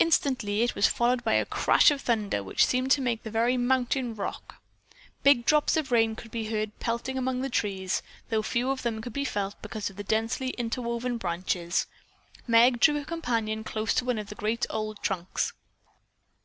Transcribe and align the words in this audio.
Instantly 0.00 0.62
it 0.62 0.74
was 0.74 0.88
followed 0.88 1.22
by 1.22 1.34
a 1.34 1.46
crash 1.46 1.92
of 1.92 2.00
thunder 2.00 2.42
which 2.42 2.66
seemed 2.66 2.90
to 2.90 3.00
make 3.00 3.22
the 3.22 3.30
very 3.30 3.56
mountain 3.56 4.16
rock. 4.16 4.60
Big 5.22 5.46
drops 5.46 5.76
of 5.76 5.92
rain 5.92 6.16
could 6.16 6.32
be 6.32 6.46
heard 6.46 6.76
pelting 6.80 7.16
among 7.16 7.40
the 7.40 7.48
trees, 7.48 8.02
though 8.30 8.42
few 8.42 8.70
of 8.72 8.82
them 8.82 9.00
could 9.00 9.12
be 9.12 9.24
felt 9.24 9.54
because 9.62 9.88
of 9.88 9.94
the 9.94 10.02
densely 10.02 10.48
interwoven 10.58 11.18
branches. 11.18 11.86
Meg 12.48 12.80
drew 12.80 12.96
her 12.98 13.04
companion 13.04 13.62
close 13.62 13.94
to 13.94 14.04
one 14.04 14.18
of 14.18 14.26
the 14.28 14.34
great 14.34 14.66
old 14.70 14.98
trunks. 15.04 15.52